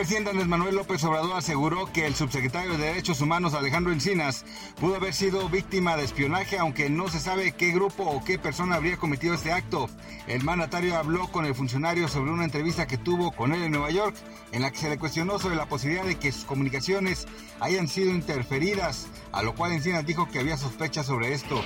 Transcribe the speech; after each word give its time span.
Presidente 0.00 0.30
Andrés 0.30 0.48
Manuel 0.48 0.76
López 0.76 1.04
Obrador 1.04 1.36
aseguró 1.36 1.92
que 1.92 2.06
el 2.06 2.14
subsecretario 2.14 2.78
de 2.78 2.86
Derechos 2.86 3.20
Humanos 3.20 3.52
Alejandro 3.52 3.92
Encinas 3.92 4.46
pudo 4.80 4.96
haber 4.96 5.12
sido 5.12 5.46
víctima 5.50 5.94
de 5.94 6.04
espionaje, 6.04 6.56
aunque 6.56 6.88
no 6.88 7.08
se 7.08 7.20
sabe 7.20 7.52
qué 7.52 7.70
grupo 7.70 8.04
o 8.04 8.24
qué 8.24 8.38
persona 8.38 8.76
habría 8.76 8.96
cometido 8.96 9.34
este 9.34 9.52
acto. 9.52 9.90
El 10.26 10.42
mandatario 10.42 10.96
habló 10.96 11.28
con 11.30 11.44
el 11.44 11.54
funcionario 11.54 12.08
sobre 12.08 12.30
una 12.30 12.44
entrevista 12.44 12.86
que 12.86 12.96
tuvo 12.96 13.30
con 13.32 13.52
él 13.52 13.62
en 13.62 13.72
Nueva 13.72 13.90
York, 13.90 14.16
en 14.52 14.62
la 14.62 14.70
que 14.70 14.78
se 14.78 14.88
le 14.88 14.96
cuestionó 14.96 15.38
sobre 15.38 15.56
la 15.56 15.66
posibilidad 15.66 16.06
de 16.06 16.18
que 16.18 16.32
sus 16.32 16.46
comunicaciones 16.46 17.26
hayan 17.60 17.86
sido 17.86 18.10
interferidas, 18.10 19.06
a 19.32 19.42
lo 19.42 19.54
cual 19.54 19.72
Encinas 19.72 20.06
dijo 20.06 20.30
que 20.30 20.38
había 20.38 20.56
sospechas 20.56 21.04
sobre 21.04 21.34
esto. 21.34 21.62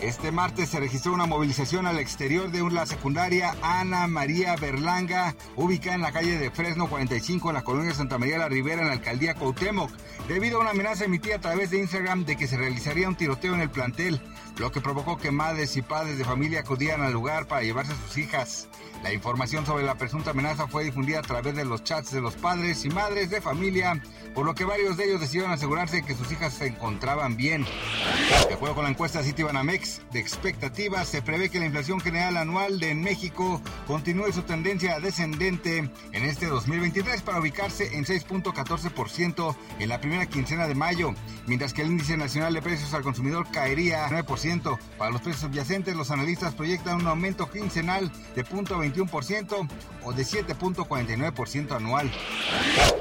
Este 0.00 0.30
martes 0.30 0.68
se 0.68 0.78
registró 0.78 1.12
una 1.12 1.26
movilización 1.26 1.88
al 1.88 1.98
exterior 1.98 2.52
de 2.52 2.62
la 2.70 2.86
secundaria 2.86 3.56
Ana 3.60 4.06
María 4.06 4.54
Berlanga, 4.54 5.34
ubicada 5.56 5.96
en 5.96 6.02
la 6.02 6.12
calle 6.12 6.38
de 6.38 6.50
Fresno 6.52 6.88
45 6.88 7.39
en 7.48 7.54
la 7.54 7.64
colonia 7.64 7.94
Santa 7.94 8.18
María 8.18 8.38
la 8.38 8.48
Ribera 8.48 8.82
en 8.82 8.88
la 8.88 8.92
alcaldía 8.92 9.34
Cuauhtémoc, 9.34 9.90
debido 10.28 10.58
a 10.58 10.60
una 10.60 10.70
amenaza 10.70 11.06
emitida 11.06 11.36
a 11.36 11.40
través 11.40 11.70
de 11.70 11.78
Instagram 11.78 12.24
de 12.24 12.36
que 12.36 12.46
se 12.46 12.58
realizaría 12.58 13.08
un 13.08 13.16
tiroteo 13.16 13.54
en 13.54 13.60
el 13.60 13.70
plantel, 13.70 14.20
lo 14.60 14.70
que 14.70 14.82
provocó 14.82 15.16
que 15.16 15.30
madres 15.30 15.74
y 15.78 15.82
padres 15.82 16.18
de 16.18 16.24
familia 16.24 16.60
acudieran 16.60 17.00
al 17.00 17.14
lugar 17.14 17.46
para 17.46 17.62
llevarse 17.62 17.92
a 17.92 17.96
sus 17.96 18.18
hijas. 18.18 18.68
La 19.02 19.10
información 19.10 19.64
sobre 19.64 19.84
la 19.86 19.94
presunta 19.94 20.32
amenaza 20.32 20.68
fue 20.68 20.84
difundida 20.84 21.20
a 21.20 21.22
través 21.22 21.56
de 21.56 21.64
los 21.64 21.82
chats 21.82 22.12
de 22.12 22.20
los 22.20 22.34
padres 22.34 22.84
y 22.84 22.90
madres 22.90 23.30
de 23.30 23.40
familia, 23.40 24.02
por 24.34 24.44
lo 24.44 24.54
que 24.54 24.66
varios 24.66 24.98
de 24.98 25.06
ellos 25.06 25.22
decidieron 25.22 25.50
asegurarse 25.50 26.02
que 26.02 26.14
sus 26.14 26.30
hijas 26.30 26.52
se 26.52 26.66
encontraban 26.66 27.38
bien. 27.38 27.64
De 28.48 28.54
acuerdo 28.54 28.74
con 28.74 28.84
la 28.84 28.90
encuesta 28.90 29.22
Citibanamex 29.22 30.02
de 30.12 30.20
expectativas, 30.20 31.08
se 31.08 31.22
prevé 31.22 31.48
que 31.48 31.58
la 31.58 31.64
inflación 31.64 31.98
general 31.98 32.36
anual 32.36 32.78
de 32.78 32.94
México 32.94 33.62
continúe 33.86 34.30
su 34.32 34.42
tendencia 34.42 35.00
descendente 35.00 35.90
en 36.12 36.24
este 36.24 36.46
2023 36.46 37.22
para 37.22 37.40
ubicarse 37.40 37.96
en 37.96 38.04
6.14% 38.04 39.56
en 39.78 39.88
la 39.88 40.00
primera 40.02 40.26
quincena 40.26 40.66
de 40.66 40.74
mayo, 40.74 41.14
mientras 41.46 41.72
que 41.72 41.80
el 41.80 41.88
índice 41.88 42.18
nacional 42.18 42.52
de 42.52 42.60
precios 42.60 42.92
al 42.92 43.02
consumidor 43.02 43.50
caería 43.50 44.06
9%. 44.08 44.49
Para 44.98 45.12
los 45.12 45.20
precios 45.20 45.42
subyacentes, 45.42 45.94
los 45.94 46.10
analistas 46.10 46.54
proyectan 46.54 46.96
un 46.96 47.06
aumento 47.06 47.48
quincenal 47.48 48.10
de 48.34 48.44
0.21% 48.44 49.68
o 50.02 50.12
de 50.12 50.22
7.49% 50.24 51.76
anual. 51.76 52.10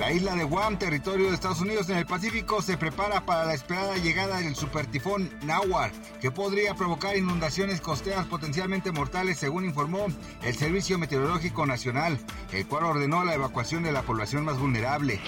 La 0.00 0.10
isla 0.10 0.34
de 0.34 0.42
Guam, 0.42 0.76
territorio 0.76 1.28
de 1.28 1.34
Estados 1.34 1.60
Unidos 1.60 1.88
en 1.88 1.98
el 1.98 2.06
Pacífico, 2.06 2.62
se 2.62 2.76
prepara 2.76 3.24
para 3.24 3.44
la 3.44 3.54
esperada 3.54 3.96
llegada 3.96 4.38
del 4.38 4.56
supertifón 4.56 5.30
Nawar, 5.42 5.92
que 6.20 6.32
podría 6.32 6.74
provocar 6.74 7.16
inundaciones 7.16 7.80
costeras 7.80 8.26
potencialmente 8.26 8.90
mortales, 8.90 9.38
según 9.38 9.64
informó 9.64 10.06
el 10.42 10.56
Servicio 10.56 10.98
Meteorológico 10.98 11.64
Nacional, 11.64 12.18
el 12.52 12.66
cual 12.66 12.84
ordenó 12.84 13.24
la 13.24 13.34
evacuación 13.34 13.84
de 13.84 13.92
la 13.92 14.02
población 14.02 14.44
más 14.44 14.58
vulnerable. 14.58 15.20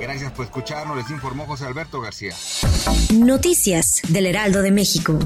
Gracias 0.00 0.32
por 0.32 0.46
escucharnos, 0.46 0.96
les 0.96 1.10
informó 1.10 1.44
José 1.44 1.66
Alberto 1.66 2.00
García. 2.00 2.34
Noticias 3.12 4.00
del 4.08 4.26
Heraldo 4.26 4.62
de 4.62 4.70
México. 4.70 5.25